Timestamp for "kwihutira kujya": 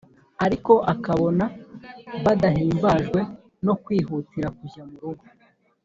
3.83-4.83